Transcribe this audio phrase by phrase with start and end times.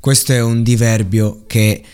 [0.00, 1.84] Questo è un diverbio che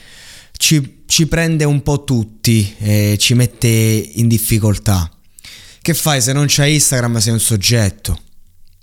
[0.56, 5.11] ci, ci prende un po' tutti e ci mette in difficoltà.
[5.83, 8.17] Che fai se non c'è Instagram sei un soggetto?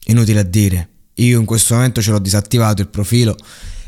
[0.08, 0.90] Inutile a dire.
[1.16, 3.38] Io in questo momento ce l'ho disattivato il profilo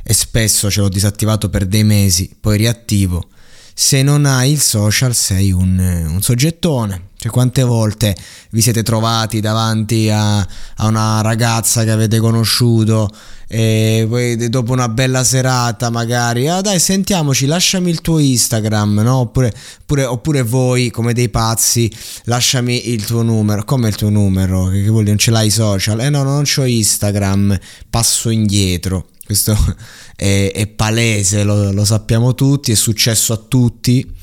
[0.03, 3.29] e spesso ce l'ho disattivato per dei mesi, poi riattivo.
[3.77, 7.09] Se non hai il social sei un, un soggettone.
[7.17, 8.15] Cioè, quante volte
[8.51, 13.09] vi siete trovati davanti a, a una ragazza che avete conosciuto
[13.47, 19.15] e poi dopo una bella serata magari, ah dai sentiamoci, lasciami il tuo Instagram, no?
[19.17, 21.91] Oppure, oppure, oppure voi come dei pazzi,
[22.23, 24.67] lasciami il tuo numero, come il tuo numero?
[24.67, 25.99] Che, che vuol dire, non ce l'hai social?
[25.99, 27.59] Eh no, non ho Instagram,
[27.89, 29.07] passo indietro.
[29.25, 29.57] Questo
[30.15, 34.13] è, è palese, lo, lo sappiamo tutti, è successo a tutti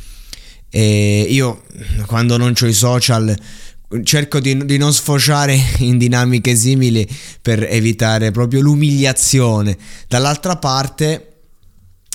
[0.74, 1.64] e io
[2.06, 3.36] quando non ho i social
[4.04, 7.06] cerco di, di, non sfociare in dinamiche simili
[7.40, 9.76] per evitare proprio l'umiliazione.
[10.08, 11.31] Dall'altra parte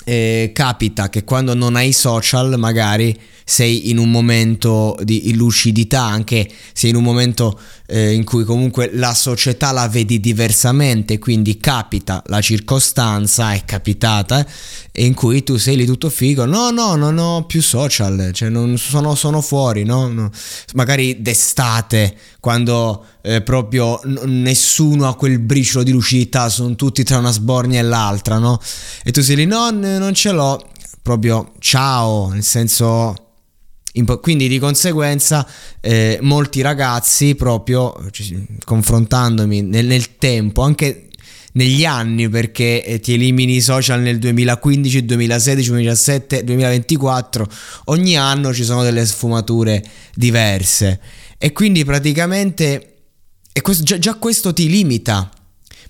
[0.08, 3.14] eh, capita che quando non hai social magari
[3.44, 8.90] sei in un momento di lucidità, anche sei in un momento eh, in cui comunque
[8.92, 14.46] la società la vedi diversamente, quindi capita la circostanza, è capitata,
[14.92, 18.48] eh, in cui tu sei lì tutto figo, no no non ho più social, cioè
[18.48, 20.08] non sono, sono fuori, no?
[20.08, 20.30] no?
[20.74, 27.18] magari d'estate quando eh, proprio n- nessuno ha quel briciolo di lucidità, sono tutti tra
[27.18, 28.60] una sbornia e l'altra, no?
[29.04, 30.62] E tu sei lì, no, non ce l'ho,
[31.02, 33.14] proprio ciao, nel senso
[34.20, 35.46] quindi di conseguenza
[35.80, 37.94] eh, molti ragazzi proprio
[38.64, 41.08] confrontandomi nel, nel, tempo anche
[41.52, 47.48] negli anni perché eh, ti elimini i social nel 2015 2016 2017 2024
[47.86, 49.82] ogni anno ci sono delle sfumature
[50.14, 51.00] diverse
[51.38, 52.97] e quindi praticamente
[53.58, 55.28] e questo, già, già questo ti limita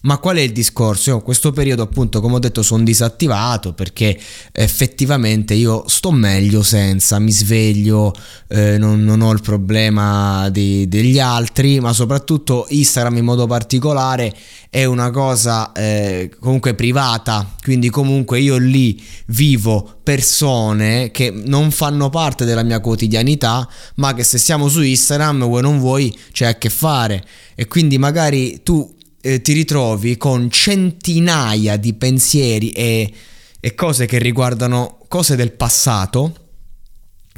[0.08, 1.10] ma qual è il discorso?
[1.10, 4.18] Io in questo periodo appunto come ho detto sono disattivato perché
[4.52, 8.14] effettivamente io sto meglio senza, mi sveglio,
[8.48, 14.34] eh, non, non, ho il problema di, degli altri, ma soprattutto Instagram in modo particolare
[14.70, 22.08] è una cosa eh, comunque privata, quindi comunque io lì vivo persone che non fanno
[22.08, 26.54] parte della mia quotidianità, ma che se siamo su Instagram vuoi non vuoi c'è a
[26.54, 27.22] che fare
[27.54, 33.12] e quindi magari tu eh, ti ritrovi con centinaia di pensieri e,
[33.60, 36.46] e cose che riguardano cose del passato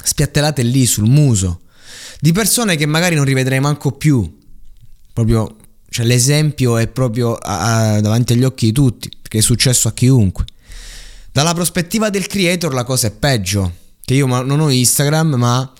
[0.02, 1.60] spiattellate lì sul muso
[2.20, 4.38] di persone che magari non rivedrai manco più.
[5.12, 5.56] Proprio,
[5.88, 9.92] cioè l'esempio è proprio a, a, davanti agli occhi di tutti, perché è successo a
[9.92, 10.44] chiunque.
[11.32, 13.72] Dalla prospettiva del creator la cosa è peggio,
[14.04, 15.72] che io non ho Instagram, ma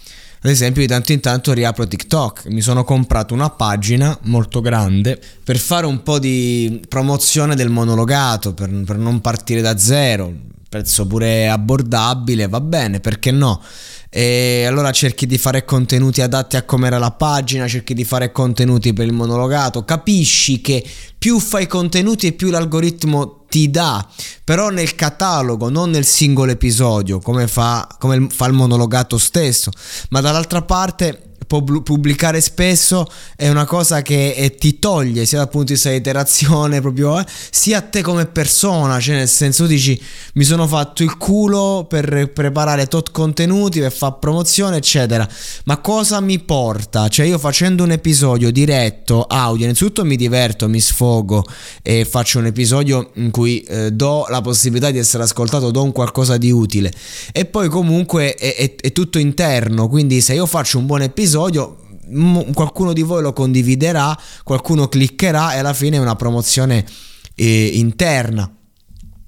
[0.42, 2.46] ad esempio, di tanto in tanto riapro TikTok.
[2.46, 8.54] Mi sono comprato una pagina molto grande per fare un po' di promozione del monologato,
[8.54, 10.32] per, per non partire da zero.
[10.66, 13.60] Prezzo pure abbordabile, va bene, perché no?
[14.12, 18.32] E allora cerchi di fare contenuti adatti a come era la pagina, cerchi di fare
[18.32, 20.84] contenuti per il monologato, capisci che
[21.16, 24.04] più fai contenuti e più l'algoritmo ti dà,
[24.42, 29.70] però nel catalogo, non nel singolo episodio, come fa, come fa il monologato stesso,
[30.10, 35.68] ma dall'altra parte pubblicare spesso è una cosa che eh, ti toglie sia dal punto
[35.68, 39.00] di vista di interazione proprio eh, sia a te come persona.
[39.00, 40.00] Cioè nel senso dici
[40.34, 45.28] mi sono fatto il culo per preparare tot contenuti per fare promozione eccetera.
[45.64, 47.08] Ma cosa mi porta?
[47.08, 51.44] Cioè io facendo un episodio diretto audio innanzitutto mi diverto mi sfogo
[51.82, 55.92] e faccio un episodio in cui eh, do la possibilità di essere ascoltato do un
[55.92, 56.92] qualcosa di utile.
[57.32, 59.88] E poi comunque è, è, è tutto interno.
[59.88, 61.76] Quindi se io faccio un buon episodio episodio
[62.54, 66.84] qualcuno di voi lo condividerà, qualcuno cliccherà e alla fine è una promozione
[67.36, 68.52] eh, interna.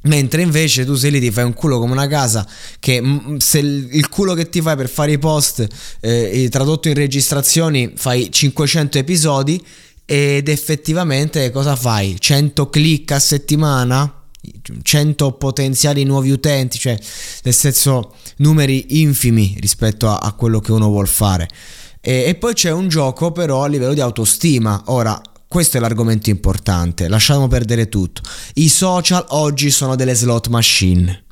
[0.05, 2.45] Mentre invece tu sei lì, ti fai un culo come una casa.
[2.81, 3.01] Che
[3.39, 5.65] se il culo che ti fai per fare i post
[6.01, 9.65] eh, tradotto in registrazioni fai 500 episodi
[10.05, 12.17] ed effettivamente cosa fai?
[12.19, 14.17] 100 click a settimana?
[14.83, 16.99] 100 potenziali nuovi utenti, cioè
[17.45, 21.49] nel senso numeri infimi rispetto a, a quello che uno vuole fare.
[22.05, 24.83] E, e, poi c'è un gioco però a livello di autostima.
[24.87, 28.23] Ora, questo è l'argomento importante, lasciamo perdere tutto.
[28.55, 31.25] I social oggi sono delle slot machine.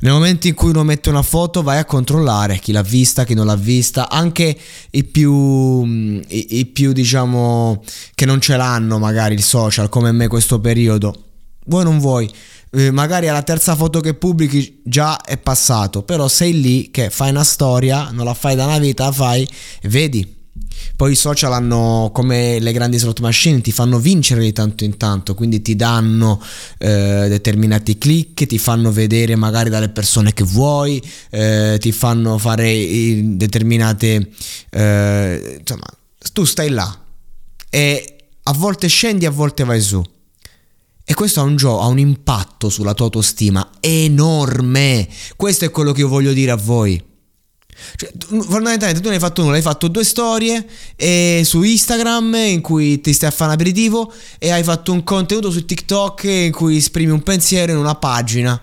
[0.00, 3.32] Nel momento in cui uno mette una foto vai a controllare chi l'ha vista, chi
[3.32, 4.54] non l'ha vista, anche
[4.90, 7.82] i più, i, i più diciamo
[8.14, 11.26] che non ce l'hanno magari il social come me questo periodo
[11.66, 12.30] vuoi o non vuoi,
[12.76, 17.30] eh, magari alla terza foto che pubblichi già è passato, però sei lì che fai
[17.30, 19.48] una storia, non la fai da una vita, la fai
[19.84, 20.34] vedi.
[20.94, 24.96] Poi i social hanno come le grandi slot machine, ti fanno vincere di tanto in
[24.96, 26.40] tanto, quindi ti danno
[26.78, 33.20] eh, determinati click, ti fanno vedere magari dalle persone che vuoi, eh, ti fanno fare
[33.36, 34.30] determinate...
[34.70, 35.86] Eh, insomma,
[36.32, 37.00] tu stai là
[37.70, 40.02] e a volte scendi, a volte vai su.
[41.16, 45.08] Questo ha un, gio- ha un impatto sulla tua autostima enorme.
[45.34, 47.02] Questo è quello che io voglio dire a voi.
[47.96, 52.60] Cioè, fondamentalmente tu ne hai fatto nulla, hai fatto due storie e su Instagram in
[52.60, 56.52] cui ti stai a fare un aperitivo e hai fatto un contenuto su TikTok in
[56.52, 58.62] cui esprimi un pensiero in una pagina.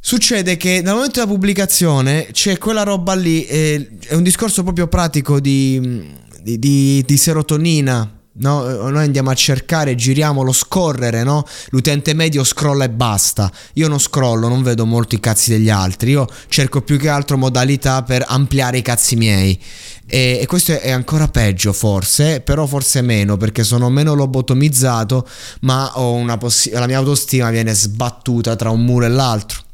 [0.00, 4.88] Succede che dal momento della pubblicazione c'è quella roba lì, eh, è un discorso proprio
[4.88, 6.04] pratico di,
[6.42, 8.88] di, di, di serotonina, No?
[8.88, 11.44] Noi andiamo a cercare, giriamo lo scorrere, no?
[11.70, 13.50] L'utente medio scrolla e basta.
[13.74, 16.10] Io non scrollo, non vedo molto i cazzi degli altri.
[16.12, 19.60] Io cerco più che altro modalità per ampliare i cazzi miei.
[20.06, 25.28] E, e questo è ancora peggio, forse, però forse meno, perché sono meno lobotomizzato,
[25.60, 25.92] ma
[26.38, 29.66] possi- la mia autostima viene sbattuta tra un muro e l'altro.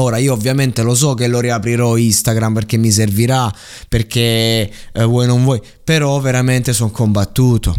[0.00, 3.52] Ora io ovviamente lo so che lo riaprirò Instagram perché mi servirà,
[3.88, 7.76] perché eh, vuoi non vuoi, però veramente sono combattuto.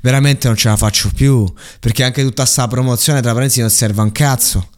[0.00, 1.50] Veramente non ce la faccio più,
[1.80, 4.68] perché anche tutta sta promozione tra parentesi non serve un cazzo.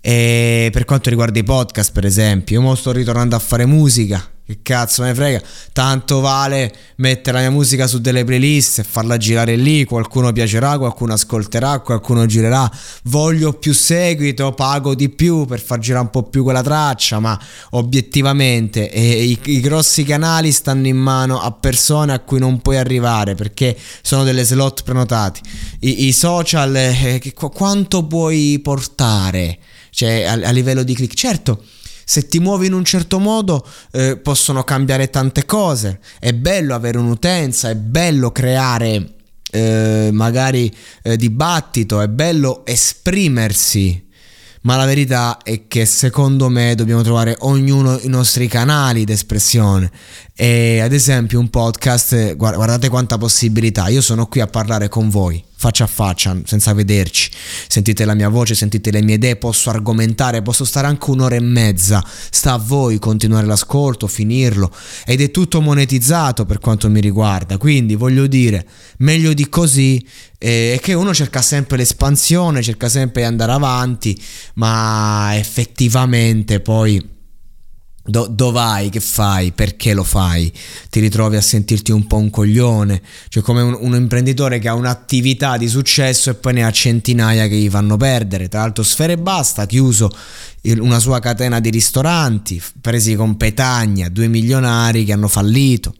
[0.00, 4.58] E per quanto riguarda i podcast, per esempio, io sto ritornando a fare musica che
[4.62, 5.40] cazzo me frega?
[5.72, 9.84] Tanto vale mettere la mia musica su delle playlist e farla girare lì.
[9.84, 12.68] Qualcuno piacerà, qualcuno ascolterà, qualcuno girerà.
[13.04, 17.20] Voglio più seguito, pago di più per far girare un po' più quella traccia.
[17.20, 17.38] Ma
[17.70, 22.76] obiettivamente eh, i, i grossi canali stanno in mano a persone a cui non puoi
[22.76, 25.40] arrivare perché sono delle slot prenotati.
[25.78, 27.22] I, i social, eh,
[27.52, 29.58] quanto puoi portare?
[29.90, 31.14] Cioè, a, a livello di click.
[31.14, 31.62] Certo
[32.10, 36.00] se ti muovi in un certo modo eh, possono cambiare tante cose.
[36.18, 39.14] È bello avere un'utenza, è bello creare
[39.52, 44.08] eh, magari eh, dibattito, è bello esprimersi.
[44.62, 49.90] Ma la verità è che secondo me dobbiamo trovare ognuno i nostri canali d'espressione.
[50.42, 53.88] E ad esempio un podcast, guardate quanta possibilità.
[53.88, 57.30] Io sono qui a parlare con voi faccia a faccia, senza vederci.
[57.68, 61.40] Sentite la mia voce, sentite le mie idee, posso argomentare, posso stare anche un'ora e
[61.40, 62.02] mezza.
[62.30, 64.72] Sta a voi continuare l'ascolto, finirlo.
[65.04, 67.58] Ed è tutto monetizzato per quanto mi riguarda.
[67.58, 68.66] Quindi voglio dire,
[69.00, 70.02] meglio di così
[70.38, 74.18] eh, è che uno cerca sempre l'espansione, cerca sempre di andare avanti,
[74.54, 77.18] ma effettivamente poi
[78.10, 78.88] Do, dove vai?
[78.88, 79.52] Che fai?
[79.52, 80.52] Perché lo fai?
[80.90, 84.74] Ti ritrovi a sentirti un po' un coglione, cioè come un, un, imprenditore che ha
[84.74, 88.48] un'attività di successo e poi ne ha centinaia che gli fanno perdere.
[88.48, 90.10] Tra l'altro, Sfere Basta ha chiuso
[90.62, 95.94] una sua catena di ristoranti, presi con Petagna, due milionari che hanno fallito.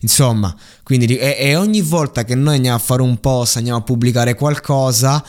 [0.00, 0.54] Insomma,
[0.84, 4.34] quindi e, e ogni volta che noi andiamo a fare un post, andiamo a pubblicare
[4.34, 5.22] qualcosa,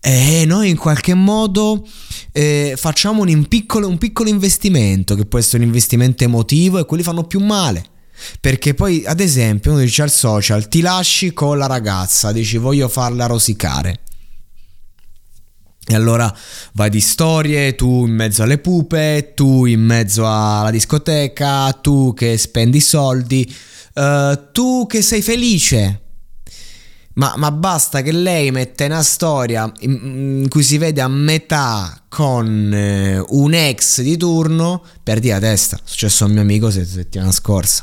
[0.00, 1.86] e noi in qualche modo
[2.32, 7.02] eh, facciamo un piccolo, un piccolo investimento, che può essere un investimento emotivo e quelli
[7.02, 7.84] fanno più male.
[8.40, 12.88] Perché poi, ad esempio, uno dice al social, ti lasci con la ragazza, dici voglio
[12.88, 14.00] farla rosicare.
[15.86, 16.34] E allora
[16.74, 22.38] vai di storie, tu in mezzo alle pupe, tu in mezzo alla discoteca, tu che
[22.38, 23.52] spendi soldi,
[23.94, 26.02] uh, tu che sei felice
[27.20, 32.04] ma, ma, basta che lei mette una storia in, in cui si vede a metà
[32.08, 35.76] con eh, un ex di turno, perdi la testa.
[35.76, 37.82] È successo a un mio amico settimana scorsa.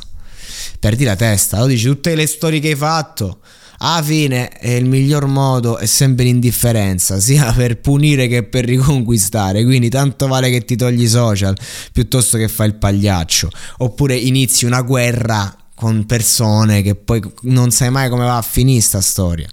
[0.80, 1.60] Perdi la testa.
[1.60, 3.38] Lo dici tutte le storie che hai fatto.
[3.80, 9.62] Alla fine è il miglior modo è sempre l'indifferenza, sia per punire che per riconquistare.
[9.62, 11.56] Quindi tanto vale che ti togli i social
[11.92, 13.48] piuttosto che fai il pagliaccio.
[13.78, 18.80] Oppure inizi una guerra con persone che poi non sai mai come va a finire
[18.80, 19.46] sta storia.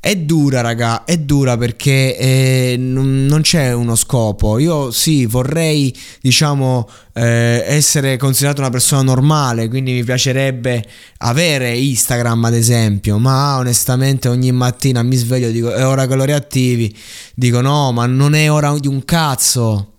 [0.00, 4.58] È dura, raga, è dura perché eh, non c'è uno scopo.
[4.58, 10.86] Io sì, vorrei, diciamo, eh, essere considerato una persona normale, quindi mi piacerebbe
[11.18, 16.14] avere Instagram, ad esempio, ma onestamente ogni mattina mi sveglio e dico, è ora che
[16.14, 16.96] lo riattivi.
[17.34, 19.94] Dico, no, ma non è ora di un cazzo.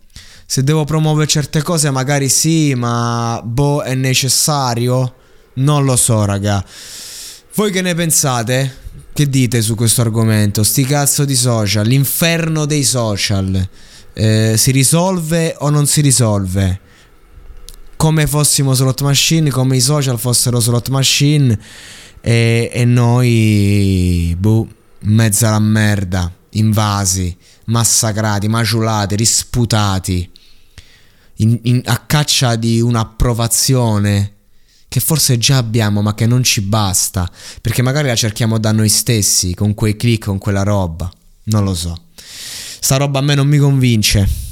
[0.46, 5.16] Se devo promuovere certe cose, magari sì, ma boh, è necessario?
[5.60, 6.64] Non lo so, raga.
[7.56, 8.78] Voi che ne pensate?
[9.12, 10.64] Che dite su questo argomento?
[10.64, 13.68] Sti cazzo di social, l'inferno dei social.
[14.14, 16.80] Eh, si risolve o non si risolve?
[17.98, 21.60] Come fossimo slot machine, come i social fossero slot machine
[22.22, 24.66] e, e noi, boh,
[25.02, 27.36] in mezzo alla merda, invasi,
[27.66, 30.32] massacrati, maciulati, risputati,
[31.36, 34.38] in, in, a caccia di un'approvazione
[34.90, 37.30] che forse già abbiamo ma che non ci basta,
[37.62, 41.10] perché magari la cerchiamo da noi stessi, con quei click, con quella roba,
[41.46, 41.96] non lo so.
[42.82, 44.48] Sta roba a me non mi convince.